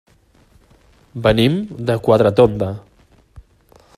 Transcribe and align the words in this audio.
Venim 1.27 1.59
de 1.91 1.97
Quatretonda. 2.09 2.73